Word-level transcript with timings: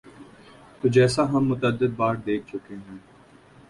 تو 0.81 0.87
جیسا 0.87 1.23
ہم 1.31 1.43
متعدد 1.47 1.91
بار 1.95 2.15
دیکھ 2.25 2.47
چکے 2.47 2.75
ہیں۔ 2.77 2.97